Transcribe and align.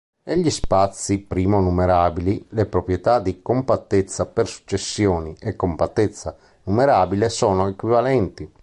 Negli 0.23 0.49
spazi 0.49 1.19
primo-numerabili, 1.19 2.47
le 2.53 2.65
proprietà 2.65 3.19
di 3.19 3.39
compattezza 3.39 4.25
per 4.25 4.47
successioni 4.47 5.35
e 5.39 5.55
compattezza 5.55 6.35
numerabile 6.63 7.29
sono 7.29 7.67
equivalenti. 7.67 8.51